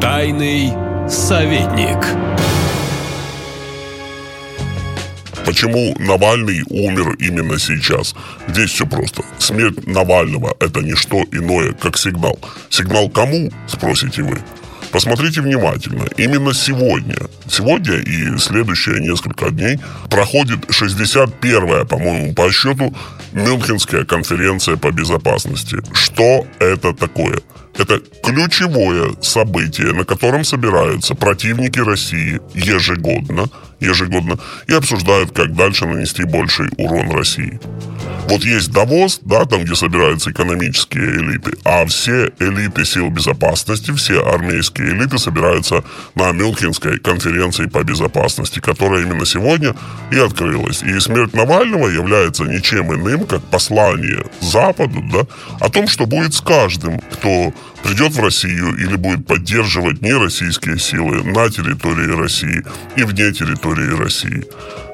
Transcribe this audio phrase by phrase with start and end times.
[0.00, 0.72] Тайный
[1.10, 1.98] советник.
[5.44, 8.14] Почему Навальный умер именно сейчас?
[8.48, 9.22] Здесь все просто.
[9.38, 12.38] Смерть Навального– это не что иное, как сигнал.
[12.70, 14.38] Сигнал кому, спросите вы?
[14.90, 16.04] Посмотрите внимательно.
[16.16, 19.78] Именно сегодня, сегодня и следующие несколько дней
[20.08, 22.94] проходит 61-я, по-моему, по счету
[23.32, 25.76] Мюнхенская конференция по безопасности.
[25.92, 27.40] Что это такое?
[27.76, 33.48] Это ключевое событие, на котором собираются противники России ежегодно,
[33.80, 37.58] ежегодно и обсуждают, как дальше нанести больший урон России.
[38.28, 44.24] Вот есть Давос, да, там, где собираются экономические элиты, а все элиты сил безопасности, все
[44.24, 45.82] армейские элиты собираются
[46.14, 49.74] на Мюнхенской конференции по безопасности, которая именно сегодня
[50.12, 50.82] и открылась.
[50.82, 55.26] И смерть Навального является ничем иным, как послание Западу, да,
[55.58, 57.52] о том, что будет с каждым, кто
[57.82, 62.62] придет в Россию или будет поддерживать нероссийские силы на территории России
[62.96, 64.44] и вне территории России.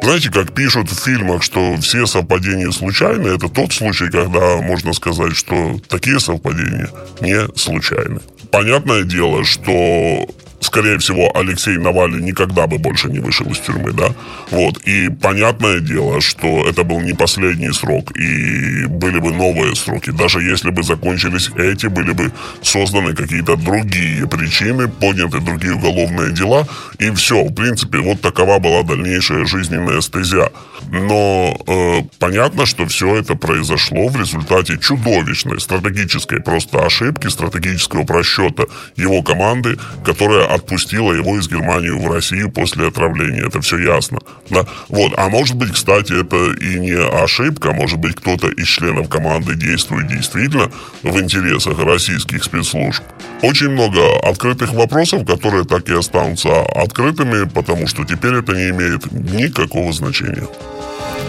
[0.03, 5.37] Знаете, как пишут в фильмах, что все совпадения случайны, это тот случай, когда можно сказать,
[5.37, 8.21] что такие совпадения не случайны.
[8.51, 10.29] Понятное дело, что
[10.77, 14.15] скорее всего, Алексей Навальный никогда бы больше не вышел из тюрьмы, да.
[14.51, 14.77] Вот.
[14.85, 20.11] И понятное дело, что это был не последний срок, и были бы новые сроки.
[20.11, 22.31] Даже если бы закончились эти, были бы
[22.63, 26.69] созданы какие-то другие причины, подняты другие уголовные дела,
[26.99, 27.45] и все.
[27.45, 30.51] В принципе, вот такова была дальнейшая жизненная стезя.
[30.91, 38.67] Но э, понятно, что все это произошло в результате чудовищной стратегической просто ошибки, стратегического просчета
[38.97, 43.47] его команды, которая отпустила его из Германии в Россию после отравления.
[43.47, 44.19] Это все ясно.
[44.51, 44.67] Да?
[44.89, 45.13] Вот.
[45.17, 47.73] А может быть, кстати, это и не ошибка.
[47.73, 50.71] Может быть, кто-то из членов команды действует действительно
[51.03, 53.03] в интересах российских спецслужб.
[53.43, 59.13] Очень много открытых вопросов, которые так и останутся открытыми, потому что теперь это не имеет
[59.13, 60.49] никакого значения.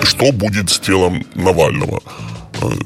[0.04, 2.02] Что будет с телом Навального?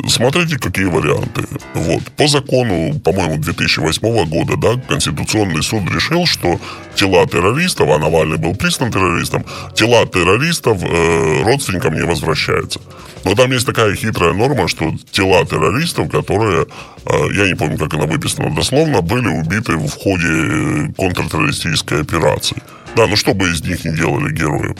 [0.08, 1.44] Смотрите, какие варианты.
[1.74, 2.04] Вот.
[2.18, 6.60] По закону, по-моему, 2008 года, да, Конституционный суд решил, что
[6.96, 9.46] тела террористов, а Навальный был признан террористом,
[9.76, 12.80] тела террористов э, родственникам не возвращаются.
[13.24, 16.66] Но там есть такая хитрая норма, что тела террористов, которые,
[17.06, 22.58] э, я не помню, как она выписана дословно, были убиты в ходе э, контртеррористической операции.
[22.96, 24.76] Да, ну что бы из них не делали героев.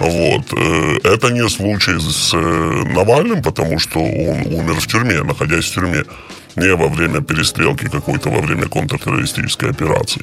[0.00, 0.52] Вот.
[0.52, 2.38] Э, это не случай с э,
[2.94, 6.04] Навальным, потому что он умер в тюрьме, находясь в тюрьме.
[6.54, 10.22] Не во время перестрелки какой-то, во время контртеррористической операции.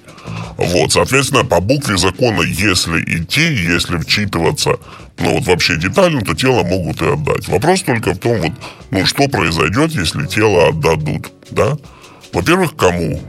[0.57, 4.77] Вот, соответственно, по букве закона, если идти, если вчитываться,
[5.17, 7.47] ну вот вообще детально, то тело могут и отдать.
[7.47, 8.51] Вопрос только в том, вот,
[8.91, 11.77] ну что произойдет, если тело отдадут, да?
[12.31, 13.19] Во-первых, кому?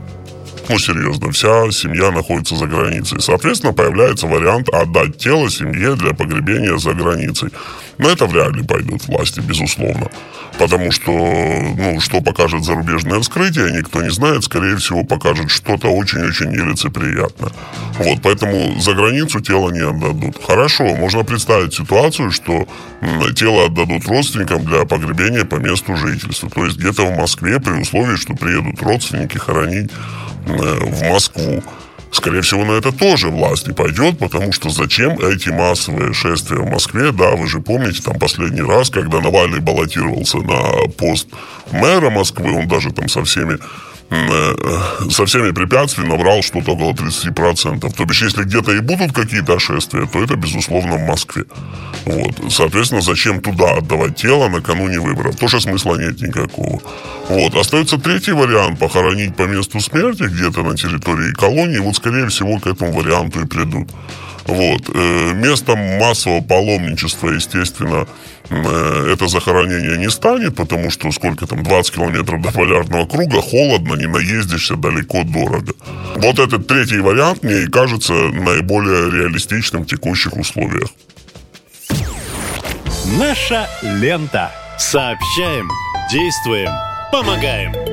[0.71, 3.19] Ну, серьезно, вся семья находится за границей.
[3.19, 7.49] Соответственно, появляется вариант отдать тело семье для погребения за границей.
[7.97, 10.09] Но это вряд ли пойдут власти, безусловно.
[10.57, 14.43] Потому что, ну, что покажет зарубежное вскрытие, никто не знает.
[14.43, 17.51] Скорее всего, покажет что-то очень-очень нелицеприятное.
[17.97, 20.41] Вот, поэтому за границу тело не отдадут.
[20.45, 22.65] Хорошо, можно представить ситуацию, что
[23.35, 26.49] тело отдадут родственникам для погребения по месту жительства.
[26.49, 29.91] То есть где-то в Москве при условии, что приедут родственники хоронить
[30.61, 31.63] Э, в Москву.
[32.11, 36.69] Скорее всего, на это тоже власть не пойдет, потому что зачем эти массовые шествия в
[36.69, 37.11] Москве?
[37.11, 41.29] Да, вы же помните, там последний раз, когда Навальный баллотировался на пост
[41.71, 43.57] мэра Москвы, он даже там со всеми
[45.09, 47.93] со всеми препятствиями набрал что-то около 30%.
[47.95, 51.45] То бишь, если где-то и будут какие-то шествия, то это, безусловно, в Москве.
[52.05, 52.51] Вот.
[52.51, 55.37] Соответственно, зачем туда отдавать тело накануне выборов?
[55.37, 56.81] Тоже смысла нет никакого.
[57.29, 57.55] Вот.
[57.55, 61.77] Остается третий вариант– похоронить по месту смерти где-то на территории колонии.
[61.77, 63.87] Вот, скорее всего, к этому варианту и придут.
[64.45, 64.89] Вот.
[64.93, 68.07] Э, местом массового паломничества, естественно,
[68.49, 73.95] э, это захоронение не станет, потому что сколько там, 20 километров до полярного круга, холодно,
[73.95, 75.73] не наездишься, далеко, дорого.
[76.15, 80.89] Вот этот третий вариант мне кажется наиболее реалистичным в текущих условиях.
[83.17, 84.51] Наша лента.
[84.77, 85.69] Сообщаем,
[86.11, 86.71] действуем,
[87.11, 87.90] помогаем.